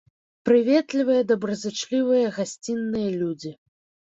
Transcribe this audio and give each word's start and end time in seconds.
Прыветлівыя, 0.49 1.21
добразычлівыя, 1.31 2.33
гасцінныя 2.39 3.09
людзі. 3.23 3.55